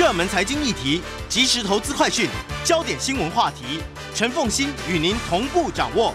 [0.00, 2.26] 热门财经议题、即时投资快讯、
[2.64, 3.82] 焦点新闻话题，
[4.14, 6.14] 陈凤欣与您同步掌握。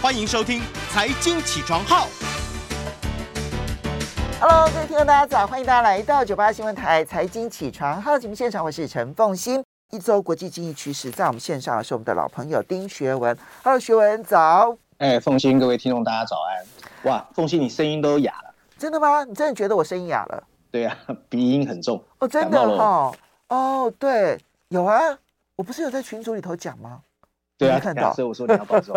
[0.00, 2.06] 欢迎收听《财经起床号》。
[4.40, 5.46] Hello，各位听众，大家早！
[5.46, 9.62] 欢迎大家来到九八新闻台《财经起床号》节目现场，我是陈凤欣。
[9.92, 13.36] 一周国际经济趋势，在我们线上的是我们的老朋友丁学文。
[13.62, 14.74] Hello，学文早。
[14.96, 17.12] 哎，凤欣，各位听众，大家早安。
[17.12, 18.54] 哇，凤欣，你声音都哑了。
[18.78, 19.24] 真的吗？
[19.24, 20.42] 你真的觉得我声音哑了？
[20.70, 20.96] 对啊，
[21.28, 22.02] 鼻音很重。
[22.18, 22.84] 哦，真的哈。
[22.84, 23.16] 哦，
[23.98, 25.18] 对，有啊，
[25.54, 27.02] 我不是有在群组里头讲吗？
[27.56, 28.94] 对啊，看到，所以我说你要保重。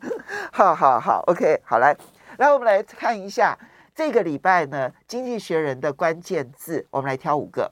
[0.52, 1.96] 好好好，OK，好来，
[2.38, 3.56] 来我们来看一下
[3.94, 7.70] 这个礼拜呢，《经济学人》的关键字，我们来挑五个。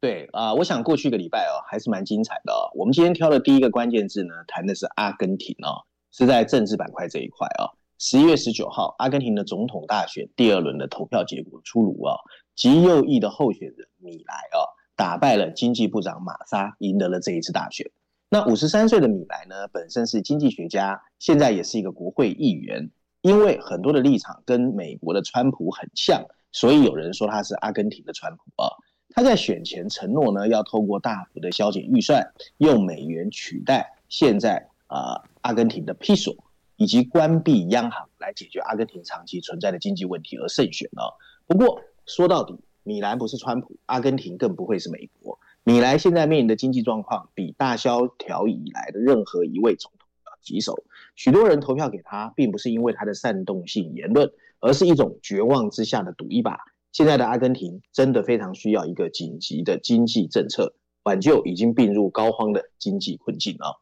[0.00, 2.70] 对啊，呃，我想过去一个礼拜哦，还是蛮精彩的哦。
[2.74, 7.74] 我们今天挑的第一个关键字呢，谈的是阿根廷哦，是在政治板块这一块哦。
[7.98, 12.16] 十一月十九号，阿根廷的总统大选第二轮的投票结果出炉哦，
[12.54, 14.68] 极右翼的候选人米莱哦。
[14.96, 17.90] 打败了经济部长马萨，赢得了这一次大选。
[18.30, 22.90] 那五十三岁的米莱呢，本身是经济学家，现在也是一个国会议员。
[23.20, 28.70] 因为很多的立场跟美国的川普很像，所以有人说他是阿根廷的川普啊。
[29.10, 36.34] 他在选前承诺呢，要透过大幅的削减预算，用美元取代现在啊阿根廷的披索，
[36.76, 41.16] 以及关闭央行来解决阿根廷长期存在的经济问题而胜选了。
[41.46, 42.58] 不过说到底。
[42.86, 45.40] 米兰不是川普，阿根廷更不会是美国。
[45.64, 50.84] 米莱现在面临的经济状况，比大萧条以来的任何一位总统要棘手。
[51.16, 54.30] 许多人投票给他，并不是因为他的煽动性言论，
[54.60, 56.60] 而是一种绝望之下的赌一把。
[56.92, 63.74] 现在的阿根廷真的非常需要一个紧急的经济政策，挽救已经病入膏肓的经济困境啊。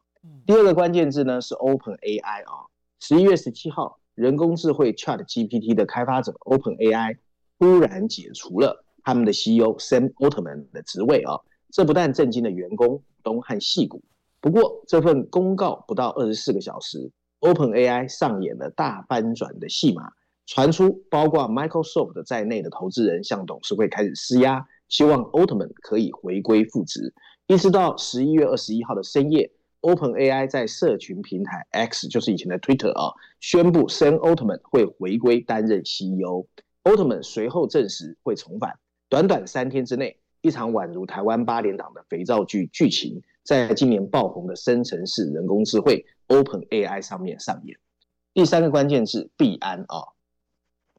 [0.47, 2.65] 第二个关键字呢是 Open AI 啊。
[2.99, 7.19] 十一月十七号，人工智慧 Chat GPT 的开发者 Open AI
[7.59, 8.83] 突然解除了。
[9.05, 11.39] 他们的 CEO Sam Altman 的职位啊，
[11.71, 14.01] 这不但震惊了员工、股东和矽谷。
[14.41, 20.11] 不过，这份公告不到二十四个小时，OpenAI 上演了大翻转的戏码，
[20.47, 27.13] 传出包括 Microsoft 在内的投资人向董事会开始施压，希望 Altman 可以回归复职。
[27.47, 29.51] 一直到十一月二十一号的深夜
[29.81, 36.47] ，OpenAI 在社群平台 X，就是以前的 Twitter 啊，宣布 Sam Altman 会回归担任 CEO。
[36.83, 38.79] Altman 随后证实会重返。
[39.07, 47.77] 短短三天之内，一场宛如台湾八点档的肥皂剧剧情，在今年爆红的生成式人工智慧 OpenAI 上面上演。
[48.33, 50.09] 第三个关键字币安啊，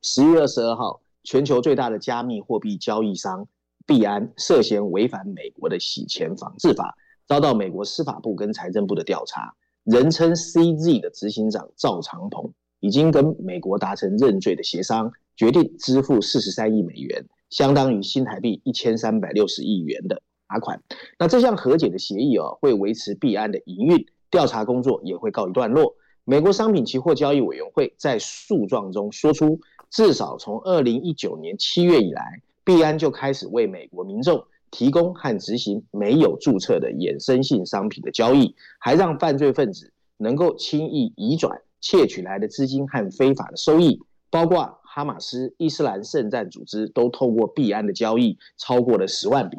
[0.02, 3.48] 十月二十二号，全球最大的加密货币交易商
[3.86, 6.96] 币安涉嫌违反美国的洗钱防治法，
[7.26, 9.54] 遭到美国司法部跟财政部的调查。
[9.82, 17.26] 人称 CZ 的执行长赵长鹏已经跟美国达成认罪的协商，决定支付四十三亿美元。
[17.50, 20.82] 相当于新台币一千三百六十亿元的罚款。
[21.18, 25.94] 那这项和解的协议哦，会维持币安的营运，调查工作也会告一段落。
[26.24, 44.80] 美国商品期货交易委员会在诉状中说出，至少从二零一九年七月以来，币安就开始为美国民众提供和执行没有注册的衍生性商品的交易，还让犯罪分子能够轻易移转窃取来的资金和非法的收益，包括。
[44.96, 49.58] 哈马斯、伊斯兰圣战组织都透过币安的交易超过了十万笔。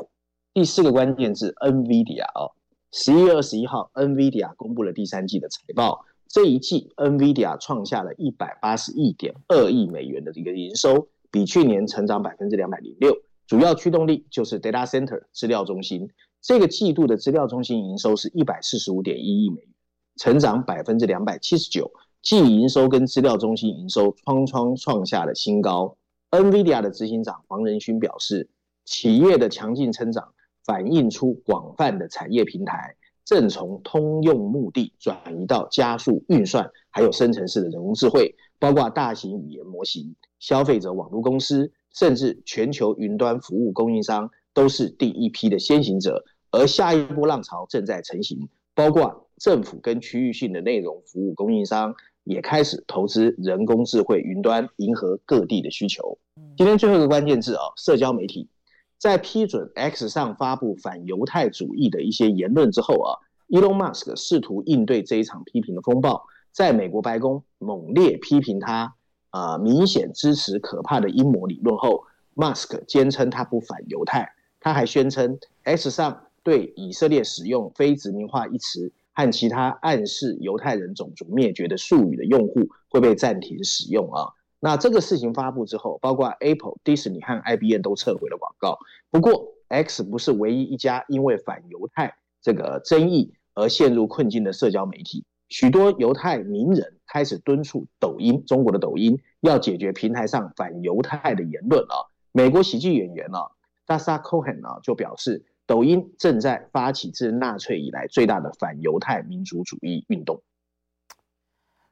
[0.52, 2.58] 第四个关键字，NVIDIA 哦，
[2.92, 6.04] 十一月二十一号，NVIDIA 公布了第三季的财报。
[6.28, 13.16] 这一季，NVIDIA 创下了一百八十一点二亿美元的一个营收，比去年成长百分之两百零六。
[13.46, 16.10] 主要驱动力就是 Data Center 资料中心。
[16.42, 19.70] 这个季度的资料中心营收是一百四十五点一亿美元，
[20.16, 21.92] 成长百分之两百七十九。
[22.28, 25.96] 季营收跟资料中心营收双双创下了新高。
[26.30, 28.50] NVIDIA 的执行长黄仁勋表示，
[28.84, 30.34] 企业的强劲成长
[30.66, 46.26] 反映出广泛的产业平台正从通用目的转移到加速运算，还有生成式的人工智慧，包括大型语言模型、消费者网络公司，甚至全球云端服务供应商都是第一批的先行者。
[46.52, 51.96] 而下一波浪潮正在成型，包括政府跟区域性的内容服务供应商。
[52.28, 56.18] 也开始投资人工智慧云端，迎合各地的需求。
[56.58, 58.50] 今天最后一个关键字啊，社交媒体。
[58.98, 63.16] 在批准 X 上发布反犹太主义的一些言论之后啊
[63.50, 68.96] ，Elon Musk 试图应对这一场批评的风暴，在美国白宫猛烈批评他
[69.30, 84.30] 啊、呃，明显支持可怕的阴谋理论后，Musk 坚称他不反犹太，他还宣称 X 上对以色列使用非殖民化一词和其他暗示犹太人种族灭绝的术语的用户会被暂停使用啊。
[84.60, 88.78] 那这个事情发布之后，包括 Apple、Disney 和 IBM 都撤回了广告。
[89.10, 95.26] 不过，X 不是唯一一家因为反犹太这个争议而陷入困境的社交媒体。
[95.50, 102.06] 许多犹太名人开始敦促抖音（中国的抖音）要解决平台上反犹太的言论啊。
[102.32, 103.50] 美国喜剧演员啊
[103.88, 110.42] d a s a Cohen 啊就表示，抖音正在发起自纳粹以来最大的反犹太民族主义运动。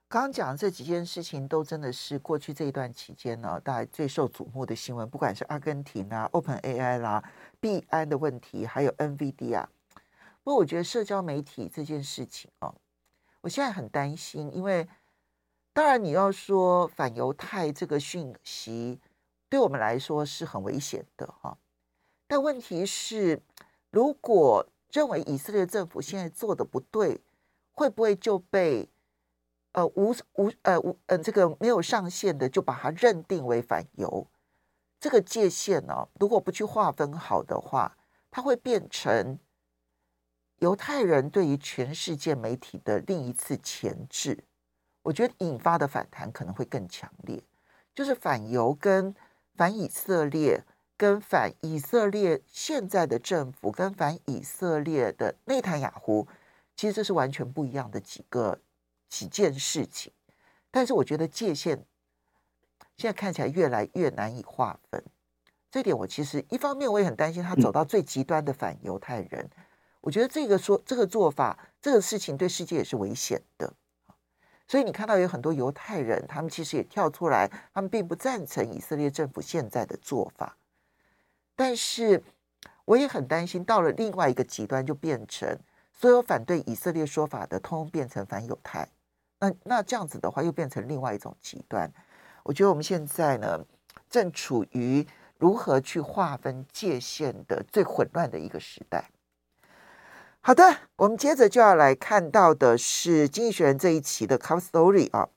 [0.07, 7.21] 刚刚讲的这几件事情，都真的是过去这一段期间呢，大家最受瞩目的新闻，不管是阿根廷啊、OpenAI 啦、
[7.59, 9.69] 币安的问题，还有 NVD 啊。
[10.43, 12.73] 不过，我觉得社交媒体这件事情啊，
[13.41, 14.87] 我现在很担心，因为
[15.73, 19.01] 当然你要说反犹太这个讯息，
[19.49, 21.57] 对我们来说是很危险的哈。
[22.27, 23.41] 但问题是，
[23.95, 27.21] 如果认为以色列政府现在做的不对，
[27.71, 28.89] 会不会就被？
[29.71, 34.27] 呃，无无呃无嗯、这个没有上限的，就把它认定为反犹，
[34.99, 37.97] 这个界限呢、哦，如果不去划分好的话，
[38.29, 39.39] 它会变成
[40.59, 44.43] 犹太人对于全世界媒体的另一次钳制。
[45.03, 47.41] 我觉得引发的反弹可能会更强烈，
[47.93, 49.15] 就是反犹跟
[49.55, 50.65] 反以色列，
[50.97, 56.27] 跟反以色列现在的政府，跟反以色列的内塔尼亚胡，
[56.75, 58.59] 其实这是完全不一样的几个。
[59.07, 60.11] 几件事情，
[60.71, 61.85] 但是我觉得界限
[62.97, 65.01] 现在看起来越来越难以划分。
[65.71, 69.47] 这点我其实一方面我也很担心他走到最极端的反犹太人。
[70.01, 73.71] 我觉得这个说这个做法，这个事情对世界也是危险的。
[74.67, 80.57] 所以你看到有很多犹太人，他们其实也跳出来，他们并不赞成以色列政府现在的做法。
[81.55, 82.21] 但是
[82.85, 85.57] 我也很担心，到了另外一个极端，就变成
[85.91, 88.89] 所有反对以色列说法的，通通变成反犹太。
[89.39, 91.91] 那那这样子的话，又变成另外一种极端。
[92.43, 93.65] 我觉得我们现在呢，
[94.09, 95.07] 正处于
[95.37, 99.09] 如何去划分界限的最混乱的一个时代。
[100.41, 105.29] 好的，我们接着就要来看到的是《经济学人》这一期的 Cover Story 啊，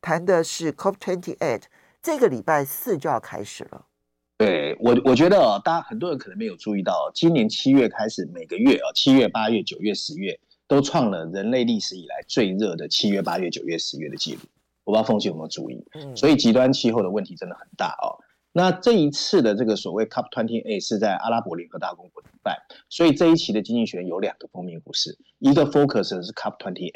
[0.00, 1.62] 谈的是 COP28，
[2.02, 3.85] 这个礼拜四就要开始了。
[4.38, 10.38] 对我，我觉得哦，大家很多人可能没有注意到，今年七月开始，每个月啊，七月、八月、九月、十月。
[10.68, 14.40] 都创了人类历史以来最热的七月、八月、九月、十月的记录。
[14.82, 15.80] 我不知道凤姐有没有注意，
[16.16, 18.18] 所以极端气候的问题真的很大哦。
[18.50, 22.56] 那这一次的这个所谓 COP28 是在阿拉伯联合大公国举办，
[22.88, 26.90] 所以这一期的经济学有两个封面故事，一个 focus 是 COP28，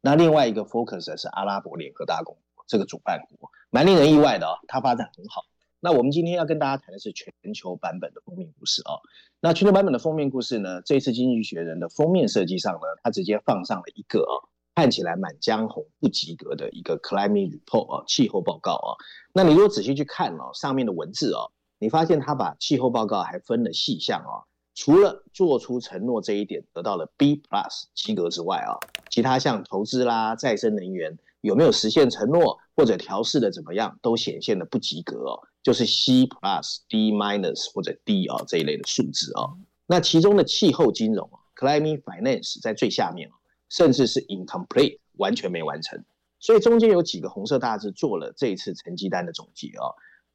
[0.00, 5.42] 那另外一个 focus 是阿拉伯联合大公国这个主办国，蛮令人意外的哦，它发展很好。
[5.82, 9.00] 那我们今天要跟大家谈的是全球版本的封面故事哦。
[9.40, 10.82] 那全球版本的封面故事呢？
[10.82, 14.44] 这一次《经济学人》的封面设计上呢，它直接放上了一个啊，
[14.74, 18.92] 看起来满江红、不及格的一个 climate report 啊，气候报告啊。
[19.32, 24.44] 那你如果仔细去看哦，上面的文字哦，你发现它把气候报告还分了细项啊。
[24.74, 28.76] 除了做出承诺这一点得到了 B plus 及格之外啊，
[29.10, 35.42] 其他像投资啦、再生能源有没有实现承诺或者调试的怎么样，都显现的不及格哦。
[35.62, 39.52] 就是 C plus、D minus 或者 D 啊这一类的数字啊，
[39.86, 43.30] 那其中的气候金融啊 （climate finance） 在最下面，
[43.68, 46.02] 甚至是 incomplete 完全没完成。
[46.38, 49.92] 所以中间有几个红色大字做了这一次成绩单的总结啊，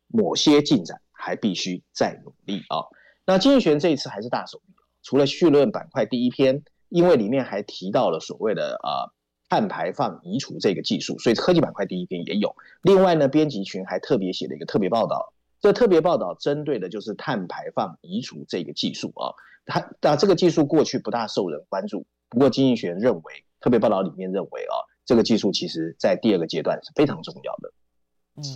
[0.07, 2.85] 某些进展还必须再努力啊。
[3.25, 9.14] 那经济学这一次还是大手笔，除了绪论板块第一篇，因为里面还提到了所谓的啊。
[9.49, 12.55] 碳排放移除这个技术，所以科技板块第一篇也有。
[12.81, 15.33] 另外呢，编辑群还特别写了一个特别报道。
[15.61, 19.33] 这特别报道针对的就是碳排放移除这个技术啊。
[19.65, 24.75] 它那这个技术过去不大受人关注，不过经济学人认为，特别报道里面认为啊，
[25.05, 27.71] 这个技术其实在第二个阶段是非常重要的。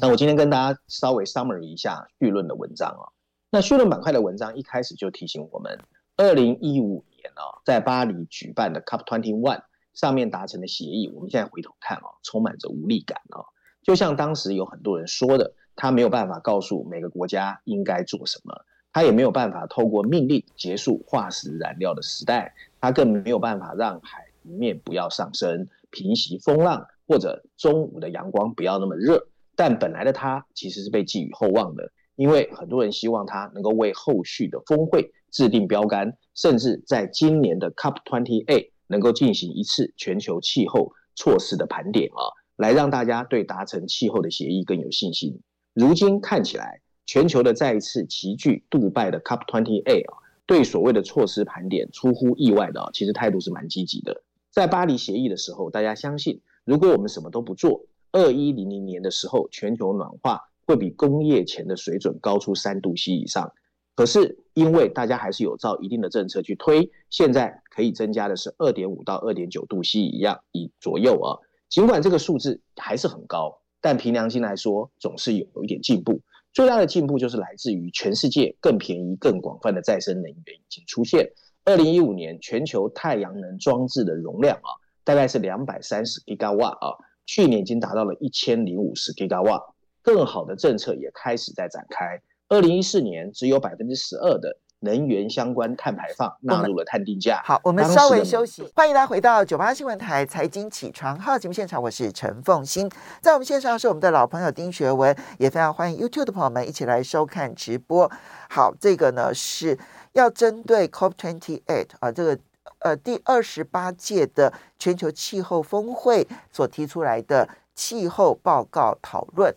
[0.01, 3.09] 那我今天跟大家稍微 summary 一下绪论的文章啊。
[3.49, 5.79] 那绪论板块的文章一开始就提醒我们，
[6.17, 9.63] 二零一五年啊，在巴黎举办的 COP Twenty One。
[9.99, 13.43] 上面达成的协议，我们现在回头看啊，充满着无力感啊。
[13.83, 18.53] 就像当时有很多人说的，他没有办法告诉每个国家应该做什么，
[18.93, 29.27] 他也没有办法透过命令结束化石燃料的时代，他更没有办法让海面不要上升、平息风浪，或者中午的阳光不要那么热。
[29.53, 42.21] 但本来的他其实是被寄予厚望的，因为很多人希望他能够为后续的峰会制定标杆，甚至在今年的 COP28 能够进行一次全球气候措施的盘点啊，
[42.57, 45.39] 来让大家对达成气候的协议更有信心。
[45.73, 54.23] 如今看起来，全球的再一次齐聚杜拜的 COP28 啊，对所谓的措施盘点出乎意外的啊，其实态度是蛮积极的。
[54.51, 63.53] 在巴黎协议的时候，大家相信，如果我们什么都不做，二一零零年的时候，全球暖化会比工业前的水准高出三度 C 以上。
[63.99, 71.35] 可是因为大家还是有照一定的政策去推，现在可以增加的是二点五到二点九度 C 一样以左右啊。
[71.67, 76.21] 尽管这个数字还是很高，但凭良心来说，总是有有一点进步。
[76.53, 81.33] 最大的进步就是来自于全世界更便宜、更广泛的再生能源已经出现。
[81.65, 89.61] 二零一五年全球太阳能装置的容量啊，大概是两百三十吉瓦啊，去年已经达到了一千零五十吉瓦。
[90.01, 92.21] 更好的政策也开始在展开。
[92.49, 97.39] 二零一四年只有百分之十二的能源相关碳排放纳入了碳定价。
[97.45, 102.89] 好，我们稍微休息，欢迎大家回到九八新闻台财经起床号节目现场，我是陈凤欣，
[103.21, 108.11] 在我们线上是我们的老朋友丁学文，也非常欢迎 YouTube 的朋友们一起来收看直播。
[108.49, 109.77] 好，这个呢是。
[110.13, 112.39] 要针对 COP28 啊，这个
[112.79, 119.53] 呃第二十八届的全球气候峰会所提出来的气候报告讨论，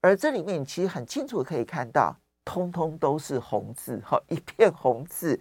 [0.00, 5.38] 而这里面其实很清楚可以看到，通通都是红字， 哈，一片红字。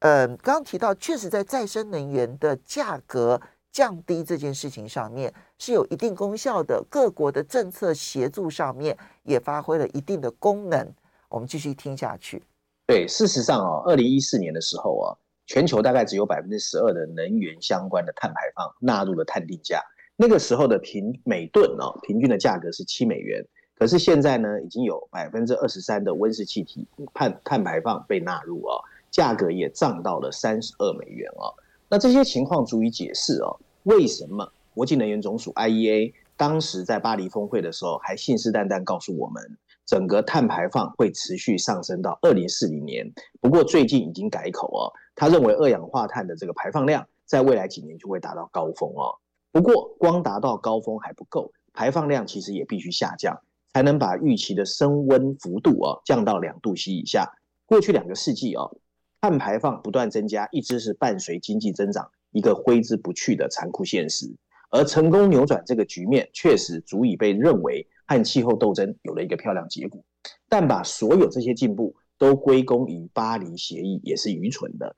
[0.00, 10.92] 嗯、刚刚提到，确实在再生能源的价格降低这件事情上面是有一定功效的，各国的政策协助上面也发挥了一定的功能。
[11.28, 12.42] 我们继续听下去。
[12.86, 19.80] 对，事实上啊，二零一四年的时候啊，全球大概只有百分之十二的能源相关的碳排放纳入了碳定价。
[20.16, 23.42] 那个时候的平每吨哦，平均的价格是七美元。
[23.82, 28.78] 可是现在呢，已经有百分之二十三的温室气体碳碳排放被纳入啊，
[29.10, 31.50] 价格也涨到了三十二美元啊。
[31.88, 39.42] 那这些情况足以解释哦，为什么国际能源总署 IEA 当时在巴黎峰会的时候还信誓旦旦告诉我们。
[39.84, 49.18] 整个碳排放会持续上升到二零四零年，不过最近已经改口哦，他认为二氧化碳的这个排放量在未来几年就会达到高峰哦。
[49.50, 53.40] 不过光达到高峰还不够，排放量其实也必须下降，
[53.74, 57.32] 才能把预期的升温幅度哦降到两度 C 以下。
[57.66, 58.76] 过去两个世纪哦，
[59.20, 64.34] 碳排放不断增加，一直是伴随经济增长一个挥之不去的残酷现实。
[64.70, 67.86] 而成功扭转这个局面，确实足以被认为。
[68.04, 70.04] 和气候斗争有了一个漂亮结果，
[70.46, 74.96] 但把所有这些进步都归功于巴黎协议也是愚蠢的。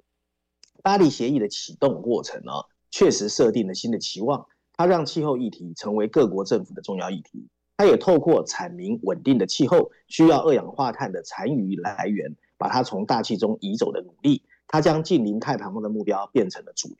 [0.82, 2.50] 巴黎协议的启动过程呢，
[2.90, 7.46] 确实设定了新的期望，它让气候议题成为各国政府的重要议题。
[7.76, 16.96] 它也透过阐明稳定的气候需要二氧化碳的残余来源，把它从大气中移走的努力，它将近零碳排放的目标变成了主流。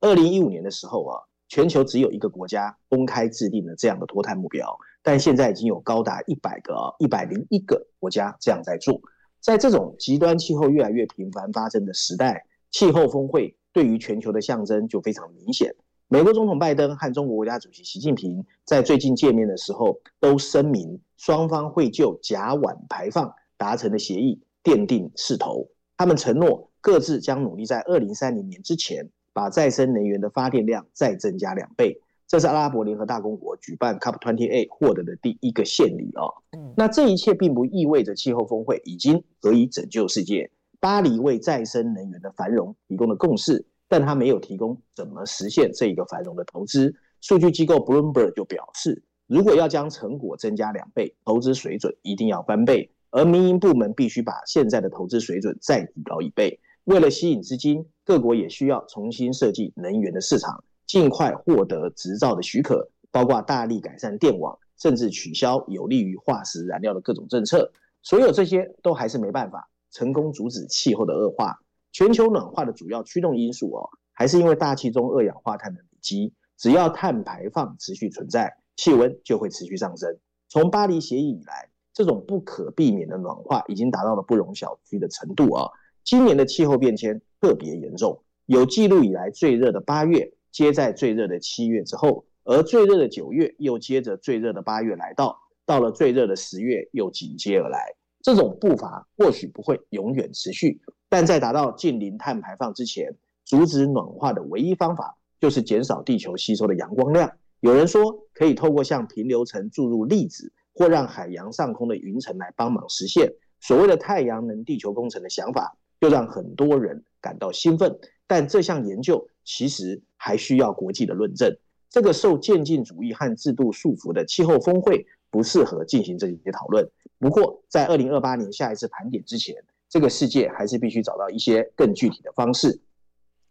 [0.00, 4.78] 二零一五年的时候啊，全球只有一个国家公开制定了这样的脱碳目标。
[5.02, 9.00] 但现在已经有高达一百个，一百零一个国家这样在做。
[9.40, 15.74] 在这种极端气候越来越频繁发生的时代，气候峰会对于全球的象征就非常明显。
[16.12, 25.68] 美国总统拜登和中国国家主席习近平在最近见面的时候，都声明双方会就甲烷排放达成的协议奠定势头。
[25.96, 32.00] 他们承诺各自将努力在二零三零年之前，把再生能源的发电量再增加两倍。
[32.26, 36.42] 这是阿拉伯联合大公国举办 COP28 获得的第一个献礼哦。
[36.76, 40.50] 那这一切并不意味着气候峰会已经可以拯救世界。
[40.80, 46.94] 巴黎为再生能源的繁荣提供了共识，但它没有提供怎么实现这一个繁荣的投资。
[47.20, 56.60] 数据机构 Bloomberg 就表示，如果要将成果增加两倍，投资水准一定要翻倍，而民营部门必须把现在的投资水准再提高一倍。
[56.84, 60.62] 为了吸引资金，各国也需要重新设计能源的市场。
[60.86, 67.70] 尽快获得执照的许可，包括大力改善电网，甚至取消有利于化石燃料的各种政策。
[68.02, 71.60] 所有这些都还是没办法成功阻止气候的恶化。
[71.92, 76.32] 全球暖化的主要驱动因素哦，还是因为大气中二氧化碳的累积。
[76.56, 80.18] 只要碳排放持续存在，气温就会持续上升。
[80.48, 85.70] 从巴黎协议以来，这种不可避免的暖化已经达到了不容小觑的程度啊！
[86.04, 90.34] 今年的气候变迁特别严重，有记录以来最热的八月。
[90.52, 97.94] 接在最热的七月之后，而最热的九月又接着最热的八月来到，到了最热的十月又紧接而来。
[98.22, 107.32] 这种步伐或许不会永远持续，但在达到近零碳排放之前，阻止暖化的唯一方法就是减少地球吸收的阳光量。
[107.60, 117.98] 有人说可以透过向平流层注入粒子，或让海洋上空的云层来帮忙实现所谓的太阳能地球工程的想法，就让很多人感到兴奋。
[118.26, 121.56] 但这项研究其实还需要国际的论证。
[121.90, 126.88] 这个受渐进主义和制度束缚的气候峰会不适合进行这些讨论。
[127.18, 129.56] 不过，在二零二八年下一次盘点之前，
[129.88, 132.80] 这个世界还是必须找到一些更具体的方式，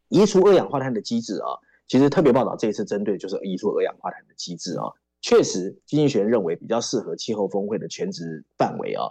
[0.07, 1.59] 移除二氧化碳的机制啊。
[1.87, 9.05] 其实特别报道这一次针对就是移除二氧化碳的机制啊，确实经济学认为比较适合气候峰会的全值范围啊，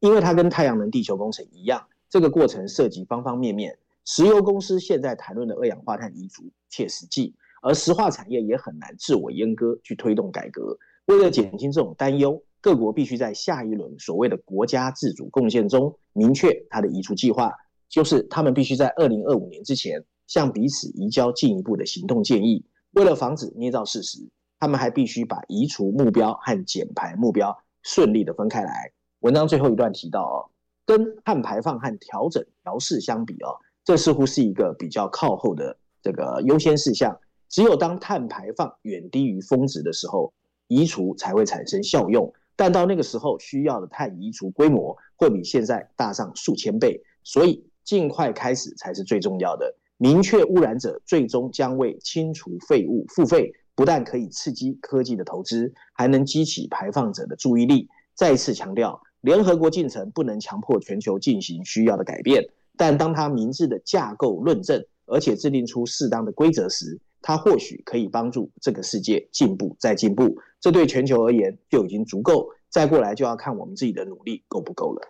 [0.00, 3.78] 因为它跟太阳能地球工程一样，这个过程涉及方方面面。
[4.04, 10.76] 石油公司现在谈论的二氧化碳移除切实际，而石化产业也很难自我阉割去推动改革。
[11.06, 17.52] 为了减轻这种担忧，各国必须在下一轮所谓的国家自主贡献中明确它的移除计划，
[17.88, 20.04] 就是他们必须在二零二五年之前。
[20.26, 22.64] 向彼此移交进一步的行动建议。
[22.92, 28.90] 为了防止捏造事实，他们还必须把移除目标和减排目标顺利的分开来。
[29.20, 30.48] 文章最后一段提到哦，
[30.86, 37.14] 跟碳排放和调整调适相比哦，这似乎是一个比较靠后的这个优先事项。
[37.50, 40.32] 只有当碳排放远低于峰值的时候，
[40.68, 42.32] 移除才会产生效用。
[42.56, 49.76] 但到那个时候，需要的碳移除规模会比现在大上数千倍，所以尽快开始才是最重要的。
[49.96, 57.88] 明确污染者最终将为清除废物付费，不但可以刺激科技的投资，还能激起排放者的注意力。
[58.14, 62.44] 再次强调，联合国进程不能强迫全球进行需要的改变，
[62.76, 70.36] 但当它明智的架构论证，而且制定出适当的规则时，它或许可以帮助这个世界进步再进步。
[70.60, 75.08] 这对全球而言就已经足够，再过来就要看我们自己的努力够不够了。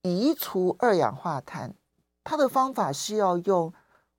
[0.00, 1.74] 移除二氧化碳。
[2.24, 3.74] 它的方法是要用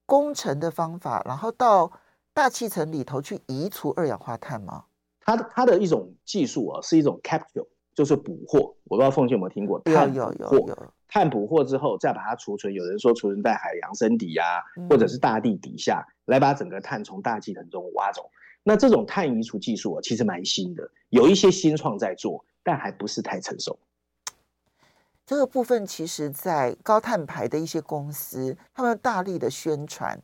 [0.06, 1.92] 工程的方法，然后到
[2.34, 4.86] 大气层里头去移除二氧化碳吗？
[5.22, 8.60] 它的它的一种技术啊，是一种 capture，就是捕获。
[8.86, 9.80] 我不知道凤姐有没有听过？
[9.82, 10.94] 碳有有有有。
[11.08, 12.74] 碳捕获之后，再把它储存。
[12.74, 18.30] 有人说储存在海洋深底呀、啊，或者是大地底下，嗯、来把整个碳从大气层中挖走。
[18.64, 23.78] 那这种碳移除技术啊，其实蛮新的，有一些新创在做，但还不是太成熟。
[25.26, 30.20] 这个部分其实，在高碳排的一些公司，他们大力的宣传，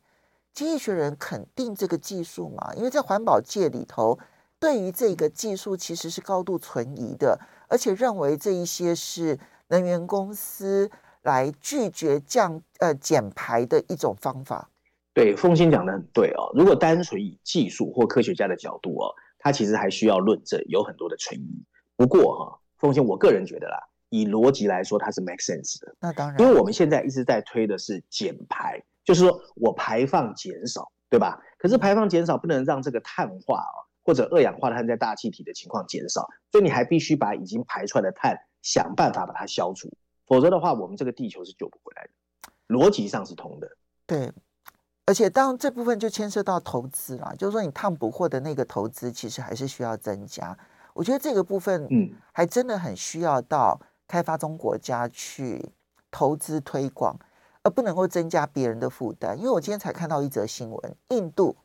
[0.53, 2.73] 经济学人肯定这个技术嘛？
[2.75, 4.17] 因为在环保界里头，
[4.59, 14.69] 对于这个技术其实是高度存疑的，而且认为这一些是能源公司来拒绝降呃减排的一种方法。
[15.13, 16.51] 对，凤馨讲的很对哦。
[16.53, 21.63] 如果单纯以技术或科学家的角度哦，它其实还需要论证，有很多的存疑。
[21.95, 23.77] 不过哈，凤馨，我个人觉得啦。
[24.11, 25.95] 以逻辑来说，它是 make sense 的。
[25.99, 31.39] 那当然，因为我们现在一直在推的是减排，就是说我排放减少，对吧？
[31.59, 39.87] 可是排放减少不能让这个碳化啊，或者二氧化碳在大气体的情况减少，所以你还必须把已经排出来的碳想办法把它消除，
[40.25, 42.75] 否则的话，我们这个地球是救不回来的。
[42.75, 43.69] 逻辑上是通的。
[44.07, 44.33] 对，
[45.05, 50.57] 而且当这部分就牵涉到投资了，就是说你碳捕获的那个投资，其实还是需要增加。
[50.95, 53.79] 我觉得这个部分，嗯，还真的很需要到。
[54.11, 55.71] 开发中国家去
[56.09, 57.15] 投资推广，
[57.61, 59.37] 而不能够增加别人的负担。
[59.37, 61.55] 因为我今天才看到一则新闻，印度，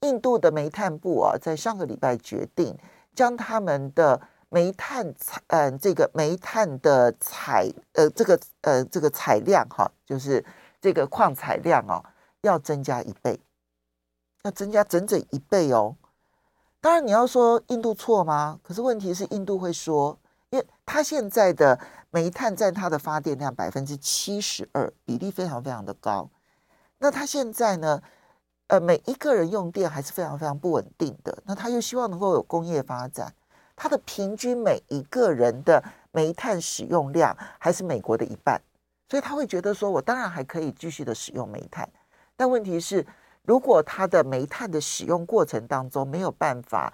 [0.00, 2.76] 印度的煤炭部啊，在上个礼拜决定
[3.14, 10.44] 将他们的煤炭采，嗯、呃，这个煤炭的采，呃，这个，呃，这个采量哈，就是
[10.80, 12.04] 这个矿采量哦，
[12.42, 13.40] 要增加一倍，
[14.42, 15.96] 要增加整整一倍哦。
[16.80, 18.60] 当然你要说印度错吗？
[18.62, 20.18] 可是问题是印度会说。
[20.50, 21.76] 因为它现在的
[22.08, 26.30] 煤炭占它的发电量百分之七十二，比例非常非常的高。
[26.98, 28.00] 那它现在呢，
[28.68, 31.36] 呃，每一个人用电还是非常非常不稳定的。
[31.44, 33.32] 那他又希望能够有工业发展，
[33.74, 38.60] 他的平均每一个人的煤炭使用量还是美国的一半，
[39.08, 41.88] 所以他会觉得说，我当然还可以继续的使用煤炭。
[42.36, 43.06] 但问题是，
[43.42, 46.92] 如果他的煤炭的使用过程当中没有办法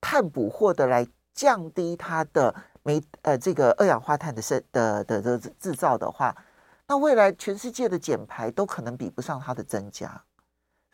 [0.00, 2.54] 碳捕获的来降低它的。
[2.86, 6.36] 煤呃，这个二氧化碳的生的的的制造的话，
[6.86, 10.22] 那未来全世界的减排都可能比不上它的增加。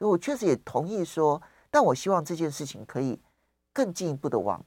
[0.00, 3.20] 所以我确实也同意说，但我希望这件事情可以
[3.70, 4.64] 更进一步的往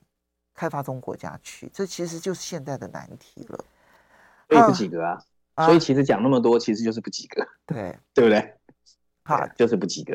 [0.54, 1.68] 开发中国家去。
[1.74, 3.66] 这其实就是现在的难题了。
[4.48, 5.18] 所以不及格啊！
[5.56, 7.44] 啊所以其实讲那么多，其实就是不及格。
[7.66, 8.54] 对， 对不对？
[9.24, 10.14] 好，就是不及格。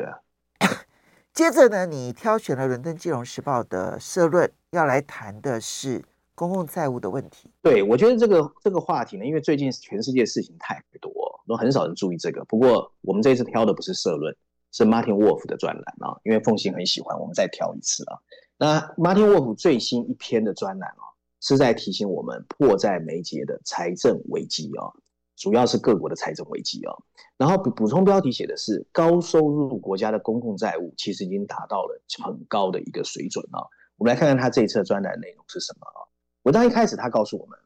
[1.33, 6.01] 接着呢，你挑选了《伦敦金融时报》的社论，要来谈的是。
[6.35, 11.11] 公共债务的问题，对，我觉得这个这个话题呢，因为最近全世界事情太多，
[11.45, 12.45] 都很少人注意这个。
[12.45, 14.33] 不过我们这次挑的不是社论，
[14.71, 18.19] 是 Martin Wolf 的专栏啊，因为凤馨很喜欢，我们再挑一次啊。
[18.57, 21.03] 那 Martin Wolf 最新一篇的专栏啊，
[21.41, 24.91] 是在提醒我们迫在眉睫的财政危机啊，
[25.35, 26.93] 主要是各国的财政危机啊。
[27.37, 33.63] 然后补补充标题写的是高收入国家的公共债务其实已经达到了很高的一个水准啊。
[33.95, 36.03] 我们来看看他这一册专栏内容是什么啊？
[36.43, 37.57] 文章一开始他告诉我们，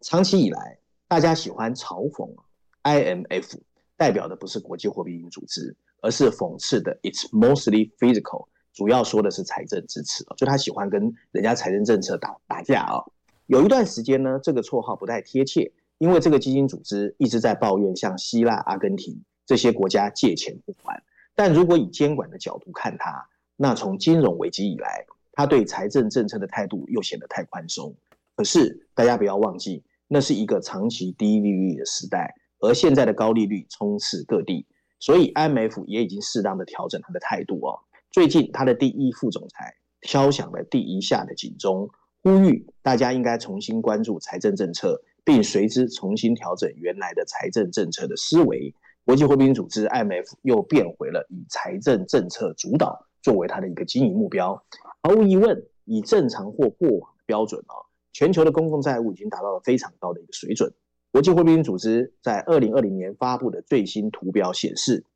[0.00, 2.32] 长期以来大家喜欢嘲讽
[2.84, 3.58] IMF，
[3.96, 8.46] 代表的不是国际货币基金组织，而是讽刺的 It's mostly physical。
[8.72, 13.02] 主要说的是财政支持，就他喜欢跟人家财政政策打打架啊。
[13.46, 21.02] 有一段时间呢，这个绰号不太贴切，因为这个基金组织一直在抱怨向希腊、阿根廷这些国家借钱不还。
[21.34, 27.92] 但如果以监管的角度看它，那从金融危机以来，他对财政政策的态度又显得太宽松。
[28.36, 34.66] 可是大家不要忘记，那是一个长期低利率的时代，而现在的高利率充斥各地，
[34.98, 37.78] 所以 IMF 也已经适当的调整他的态度哦。
[38.10, 41.90] 最近，他的第一副总裁敲响了第一下的警钟，
[42.22, 48.74] 呼吁大家应该重新关注财政政策，并随之重新调整原来的财政政策的思维。
[49.04, 54.64] 国际货币组织 IMF 又变回了以财政政策主导作为他的一个经营目标。
[55.02, 57.74] 毫无疑问，以正常或过往的标准啊，
[58.12, 60.72] 全球的公共债务已经达到了非常高的一个水准。
[61.16, 65.06] 国际货币组织在二零二零年发布的最新图表显示，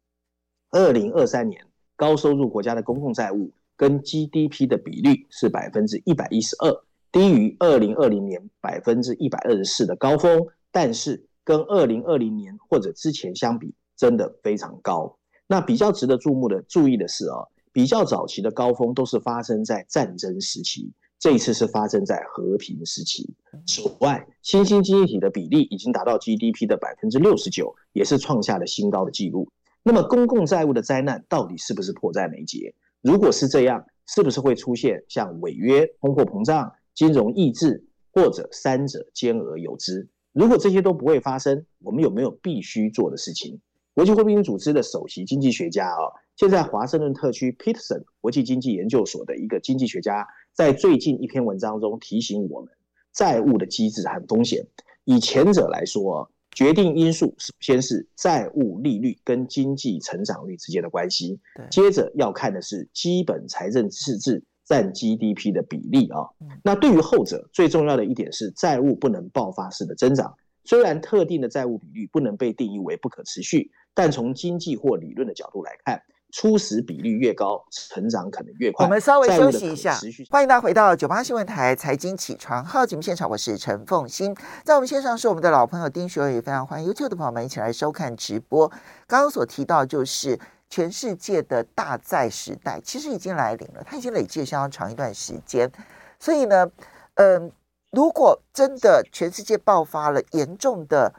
[0.70, 1.66] 二零二三年。
[1.94, 6.74] 高收入国家的公共债务跟 GDP 的比率是百分之一百一十二，
[7.12, 15.18] 低于二零二零年百分之一百二十四的高峰，但是跟二零二零年或者之前相比，真的非常高。
[15.46, 23.34] 那比较值得注目的注意的是啊，比较早期的高峰都是发生在战争时期，这一次是发生在和平时期。
[23.66, 29.46] 此外，新兴经济体的比例已经达到 GDP 的百分之六十九，也是创下了新高的纪录。
[29.82, 32.74] 那么，公共债务的灾难到底是不是迫在眉睫？
[33.02, 40.08] 如果是这样，是不是会出现像违约、通货膨胀、金融抑制，或者三者兼而有之？
[40.32, 43.60] 如果这些都不会发生，我们有没有必须做的事情？
[43.92, 50.26] 国际货币组织的首席经济学家啊，现在华盛顿特区 Peterson 国际经济研究所的一个经济学家，
[50.60, 52.68] 在最近一篇文章中提醒我们，
[53.14, 54.66] 债务的机制和风险。
[55.04, 56.30] 以前者来说。
[56.52, 61.38] 决定因素首先是债务利率跟经济成长率之间的关系，
[61.70, 66.28] 接着要看的是基本财政赤字占 GDP 的比例啊。
[66.64, 70.34] 那对于后者，最重要的一点是债务不能爆发式的增长。
[70.64, 76.02] 虽然特定的债务比率不能被定义为不可持续，但从经济或理论的角度来看。
[76.32, 78.84] 初始比率越高，成长可能越快。
[78.84, 79.98] 我们稍微休息一下，
[80.30, 84.34] 欢迎大家回到九八新闻台财经起床号节目现场，我是陈凤欣。
[84.64, 88.68] 在我们线上是我们的老朋友丁学友，也非常欢迎 YouTube 的朋友们一起来收看直播。
[89.06, 90.38] 刚刚所提到就是
[90.68, 95.70] 全世界的大债时代，其实已经来临了，它已经累积了相当长一段时间。
[96.18, 96.70] 所以呢，
[97.14, 97.50] 嗯、呃，
[97.90, 101.12] 如果真的全世界爆发了严重的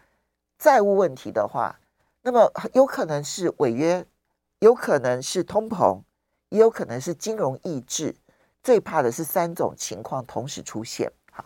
[0.58, 1.80] 债务问题的话，
[2.24, 4.06] 那么有可能是违约。
[4.62, 6.04] 有可能是通膨，
[6.50, 8.16] 也有可能是金融抑制，
[8.62, 11.12] 最怕的是三种情况同时出现。
[11.32, 11.44] 好，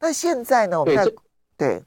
[0.00, 0.80] 那现在呢？
[0.80, 1.14] 我们对
[1.56, 1.84] 对，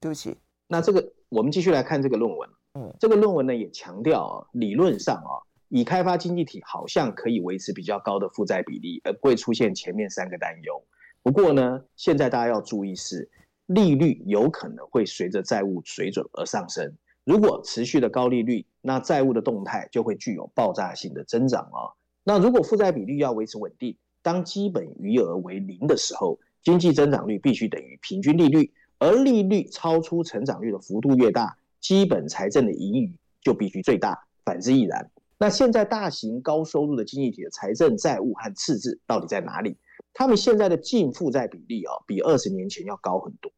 [0.00, 0.38] 对不起。
[0.68, 2.48] 那这个我们继续来看这个论文。
[2.72, 10.82] 嗯，这个论文呢也强调啊，理论上啊，已开发经济体好像可以维持比较高的负债比例，而不会出现前面三个担忧。
[11.22, 13.30] 不过呢，现在大家要注意是，
[13.66, 16.96] 利率有可能会随着债务水准而上升。
[17.24, 21.92] 如果持续的高利率，那债务的动态就会具有爆炸性的增长啊。
[22.24, 35.10] 那如果负债比率要维持稳定，当基本余额为零的时候，经济增长率必须等于平均利率，而利率超出成长率的幅度越大，基本财政的盈余就必须最大，反之亦然。
[35.38, 39.76] 那现在大型高收入的经济体的财政债务和赤字到底在哪里？
[40.12, 43.50] 他们现在的净负债比例啊，比二十年前要高很多。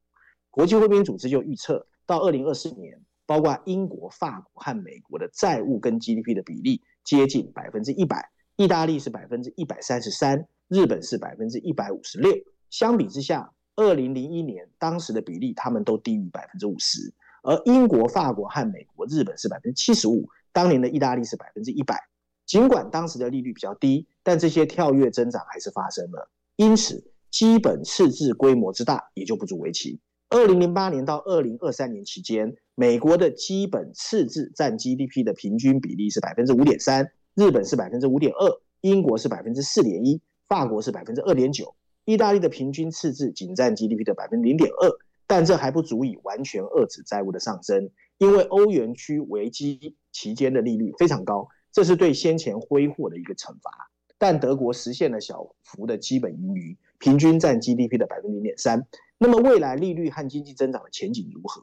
[0.51, 3.01] 国际货币组织就预测到二零二四年。
[3.27, 12.33] 包括英国、法国和美国的债务跟 GDP 的比例接近百分之一百，意大利是百分之一百三十三，日本是百分之一百五十六。
[12.71, 17.13] 相比之下，二零零一年当时的比例，他们都低于百分之五十。
[17.43, 21.99] 而英国、法国和美国、日本是百分之七十五，当年的意大利是百分之一百。
[22.47, 26.31] 尽管当时的利率比较低，但这些跳跃增长还是发生了。
[26.57, 29.99] 因此，基本赤字规模之大也就不足为奇。
[30.33, 32.57] 二零零八年到二零二三年期间。
[32.75, 41.75] 美国的基本赤字占 GDP 的平均比例是百分之五点三，日本是百分之五点二，英国是百分之四点一，法国是百分之二点九，
[42.07, 44.91] 意大利的平均赤字仅占 GDP 的百分之零点二，
[45.27, 53.71] 但这还不足以完全遏制债务的上升，因为欧元区危机期间的利率非常高，这是对先前挥霍的一个惩罚。
[54.17, 58.87] 但德国实现了小幅的基本盈余，平均占 GDP 的百分之零点三。
[59.19, 61.61] 那么未来利率和经济增长的前景如何？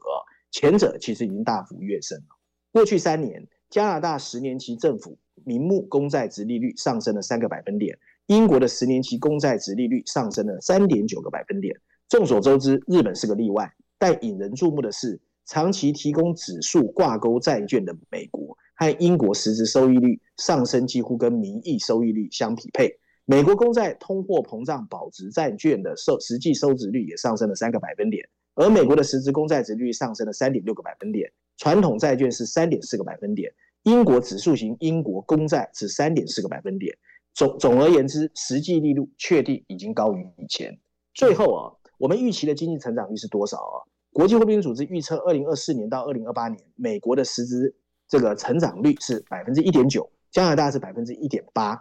[0.50, 2.36] 前者其实已经大幅跃升了。
[2.72, 11.74] 过去三年，加拿大十年期政府名目公债殖利率上升了三个百分点，英国的十年期公债殖利率上升了三点九个百分点。
[12.10, 22.98] 众所周知，日本是个例外，但引人注目的是，长期提供指数挂钩债券的美国和英国实质收益率上升几乎跟名义收益率相匹配。
[23.24, 33.52] 美国公债通货膨胀保值债券的收实际收殖率也上升了三个百分点，而美国的实质公债殖率上升了三点六个百分点，传统债券是三点四个百分点，
[33.84, 36.96] 英国指数型英国公债是三点四个百分点。
[37.32, 40.76] 总总而言之，实际利率确定已经高于以前。
[41.14, 43.78] 最后啊，我们预期的经济成长率是多少啊？
[44.12, 47.76] 国际货币组织预测，二零二四年到二零二八年，美国的实质
[48.08, 51.80] 这个成长率是百分之一点九，加拿大是百分之一点八。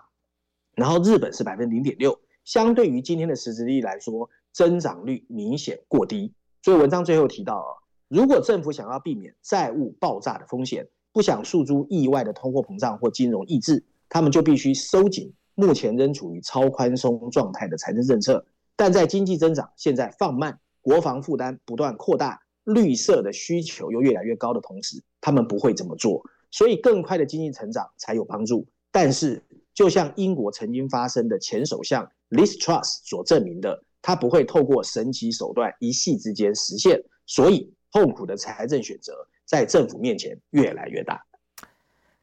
[0.79, 6.33] 然后日本是百分之零点六，相对于今天的实质利率来说，增长率明显过低。
[6.63, 7.71] 所以文章最后提到啊，
[8.07, 18.45] 如果政府想要避免债务爆炸的风险，不想诉诸意外的通货膨胀或金融抑制，他们就必须收紧目前仍处于超宽松状态的财政政策。
[18.75, 26.23] 但在经济增长现在放慢、国防负担不断扩大、绿色的需求又越来越高的同时，他们不会这么做。
[26.51, 28.65] 所以更快的经济成长才有帮助。
[28.91, 29.43] 但是，
[29.79, 41.25] 就像英国曾经发生的前首相 Liz Truss 所证明的，他不会透过神奇手段一夕之间实现，所以痛苦的财政选择在政府面前越来越大。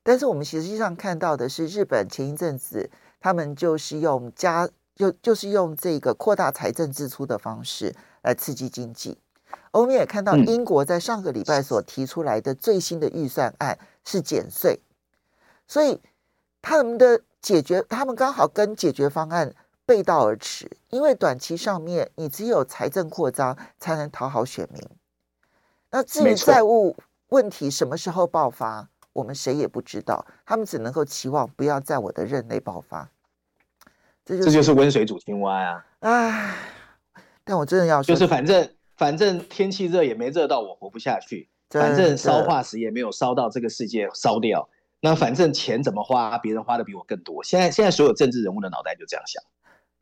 [0.02, 2.90] 但是我们实际上看到的是，日本前一阵子
[3.20, 9.16] 他们就是用加就就是用这个扩大财政支出的方式来刺激经济。
[9.72, 14.80] 我们也看到英国在上个礼拜所提出来的最新的预算案是减税，
[15.66, 16.02] 所以
[16.60, 17.22] 他们的。
[17.46, 19.54] 解决他们刚好跟解决方案
[19.84, 24.82] 背道而驰，因为短期上面你只有财政扩张才能讨好选民。
[25.92, 26.96] 那至于债务
[27.28, 30.26] 问题什么时候爆发，我们谁也不知道。
[30.44, 33.08] 他们只能够期望不要在我的任内爆发。
[34.24, 35.86] 这就是、这就是温水煮青蛙呀！
[36.00, 36.56] 唉，
[37.44, 44.68] 但我真的要说，就是反正反正天气热也没热到我活不下去，反正烧化石也没有烧到这个世界烧掉。
[45.06, 47.44] 那反正钱怎么花，别人花的比我更多。
[47.44, 49.40] 现在现在所有政治人物的脑袋就这样想，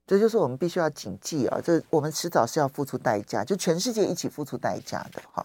[0.07, 1.61] 这就是我们必须要谨记啊！
[1.63, 5.21] 这我们迟早是要付出代价，就全世界一起付出代价的。
[5.31, 5.45] 哈，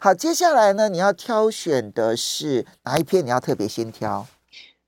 [0.00, 3.26] 好，接下来呢，你要挑选的是哪一篇？
[3.26, 4.24] 你要特别先挑。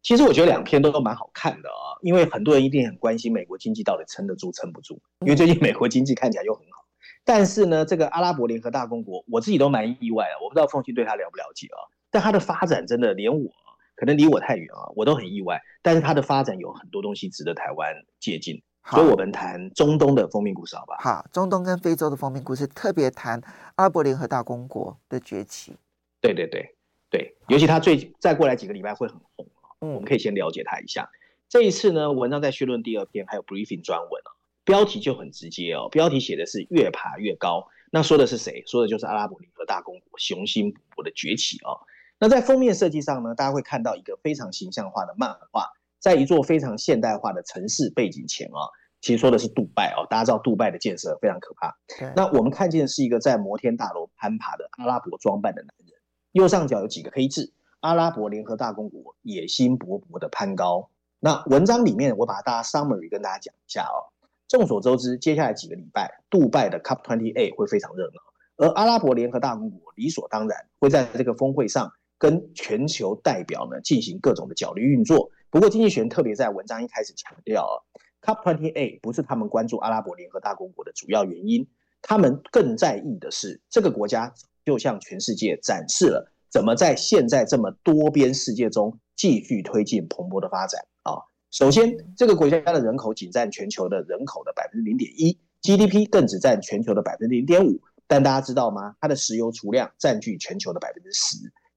[0.00, 6.86] 其实我觉得两篇都都蛮好看的啊，因为很多人一定很关心美国经济到底撑得住撑不住，因为最近美国经济看起来又很好。
[7.24, 10.44] 但是呢，这个阿拉伯联合大公国，我自己都蛮意外的。
[10.44, 11.90] 我不知道凤信对他了不了解啊？
[12.12, 13.50] 但他的发展真的连我。
[13.94, 15.60] 可能离我太远啊，我都很意外。
[15.82, 20.96] 但是它的发展有很多东西值得台湾借鉴，所以我们谈中东的封面故事，好吧？
[21.00, 23.40] 好，中东跟非洲的封面故事，特别谈
[23.76, 25.74] 阿拉伯联合大公国的崛起。
[26.20, 26.74] 对对对
[27.10, 31.10] 对，尤其他最再过来几个礼拜会很红啊，嗯，我们可以先了解它一下。
[31.48, 34.32] 这一次呢，文章在绪论第二篇还有 briefing 专文啊，
[34.64, 37.68] 标题就很直接哦，标题写的是越爬越高。
[37.90, 38.64] 那说的是谁？
[38.66, 41.78] 说的就是阿拉伯联合大公国雄心勃勃的崛起啊。
[42.20, 51.76] 那在封面设计上呢，大家会看到一个非常形象化的漫画，在一座非常现代化的城市背景前啊，其实说的是杜拜哦，大家知道杜拜的建设非常可怕。
[52.16, 55.98] 那我们看见的是一个在摩天大楼攀爬的阿拉伯装扮的男人，
[56.32, 60.88] 右上角有几个黑字：阿拉伯联合大公国野心勃勃的攀高。
[61.20, 64.14] 那文章里面我把大家 summary 跟大家讲一下哦。
[64.46, 68.20] 众所周知，接下来几个礼拜，杜拜的 COP28 会非常热闹，
[68.56, 71.92] 而阿拉伯联合大公国理所当然会在这个峰会上。
[72.18, 75.30] 跟全球代表呢进行各种的角力运作。
[75.50, 77.74] 不过，经济学人特别在文章一开始强调啊
[78.22, 81.66] ，COP28 不是他们关注阿拉伯联合大公国的主要原因，
[82.02, 91.22] 他们更在意的是这个国家就向全世界展示了怎么在现在这么多边世界中继续推进蓬勃的发展啊。
[91.50, 97.80] 首先，这个国家的人口仅占全球的人口的百分之零点一，GDP 更只占全球的百分之零点五。
[98.08, 98.96] 但大家知道吗？
[99.00, 101.36] 它的石油储量占据全球的百分之十。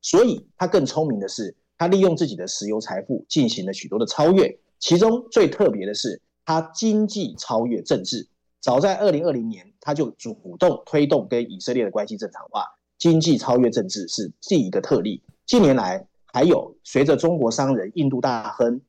[0.10, 4.58] 所以，他更聪明的是，他利用自己的石油财富进行了许多的超越。
[4.80, 8.30] 其中最特别的是，他经济超越政治。
[8.62, 12.64] 早在二零二零年，他就主动推动跟以色列的关系正常化，
[12.98, 15.22] 经济超越政治是第一个特例。
[15.46, 18.80] 近年来，还有随着中国商人、印度大亨、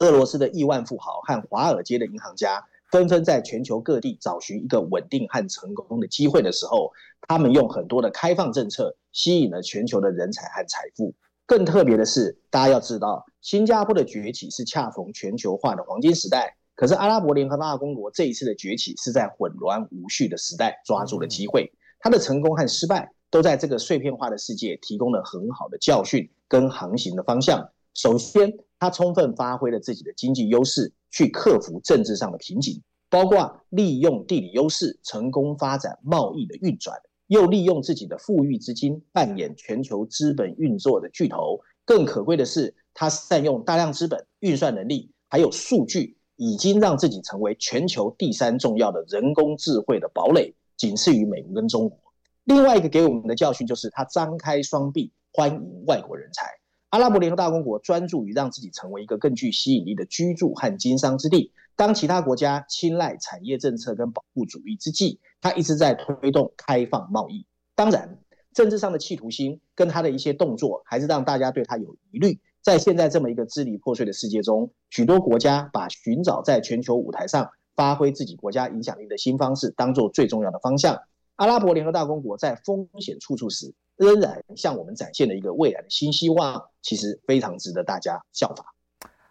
[0.00, 2.66] 俄罗斯的亿万富豪和华尔街的银行家。
[2.90, 6.90] 纷纷在全球各地找寻一个稳定和成功的机会的时候，
[7.28, 11.14] 他们用很多的开放政策吸引了全球的人才和财富。
[11.46, 16.56] 更特别的是，大家要知道，新加坡的崛起是恰逢全球化的黄金时代。
[16.76, 21.70] 可是阿拉伯联合大公国这一次的崛起是在混乱无序的时代抓住了机会。
[21.98, 27.68] 它的成功和失败都在这个碎片化的世界提供了很好的教训跟航行的方向。
[27.94, 41.60] 首先，他充分发挥了自己的经济优势，去克服政治上的瓶颈，包括利用地理优势成功发展贸易的运转，又利用自己的富裕资金扮演全球资本运作的巨头。
[41.84, 46.16] 更可贵的是，他善用大量资本、运算能力还有数据。
[46.42, 51.98] 已经让自己成为全球第三重要的人工智慧的堡垒，仅次于美国跟中国。
[52.44, 56.46] 另外一个给我们的教训就是，他张开双臂欢迎外国人才。
[56.90, 61.52] 阿拉伯联合大公国专注于让自己成为一个更具吸引力的居住和经商之地。
[61.76, 67.46] 当其他国家青睐产业政策跟保护主义之际，他一直在推动开放贸易。
[67.76, 68.18] 当然，
[68.52, 72.40] 政治上的企图心跟他的一些动作，还是让大家对他有疑虑。
[72.60, 80.98] 在现在这么一个支离破碎的世界中，许多国家把寻找在全球舞台上发挥自己国家影响力的新方式当做最重要的方向。
[81.36, 88.74] 阿拉伯联合大公国在风险处处时，仍然向我们展现了一个未来的新希望，其实非常值得大家效法。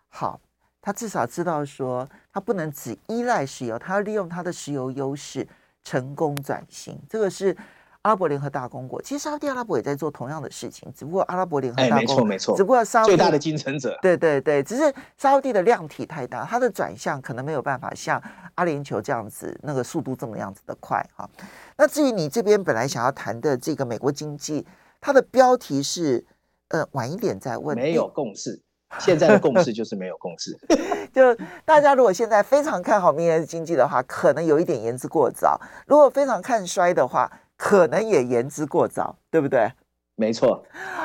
[0.08, 0.40] 好，
[0.80, 5.48] 他至少知道说，他不能只依赖石油，他要利用他的石油优势
[5.84, 7.58] 成功转型，这个是。
[8.04, 18.22] 阿拉伯联合大公国，其实沙特阿拉伯也在做同样的事情，只不过阿拉伯联合大公国，哎、没错没错，只不过沙特最大的竞争者，对对对，只是沙特的量体太大，它的转向可能没有办法像
[18.56, 21.30] 阿联酋这样子那个速度这么样子的快哈。
[21.76, 24.66] 那至于你这边本来想要谈的这个美国经济，
[25.02, 26.26] 它的标题是
[26.70, 28.62] 呃晚一点再问，没有共识，
[29.00, 30.58] 现在的共识就是没有共识。
[31.12, 31.36] 就
[31.66, 39.74] 大家如果现在非常看好明年的经济的话，可能有一点言之过早；如果非常看衰的话，可能也言之过早，对不对？
[40.16, 40.64] 没错。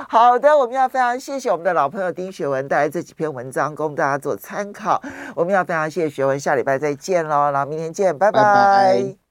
[0.08, 5.02] 好的，我们要非常谢谢我们的老朋友丁学文带来这几篇文章，供大家做参考。
[5.34, 8.40] 我们要非常谢谢学文，下礼拜再见喽，然后明天见，拜拜。
[8.40, 8.44] 拜
[9.02, 9.23] 拜。